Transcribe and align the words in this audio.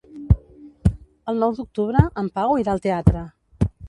El 1.33 1.37
nou 1.43 1.53
d'octubre 1.59 2.01
en 2.21 2.31
Pau 2.39 2.57
irà 2.63 2.73
al 2.73 2.81
teatre. 2.87 3.23